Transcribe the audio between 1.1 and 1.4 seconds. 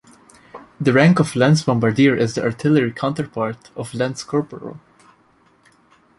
of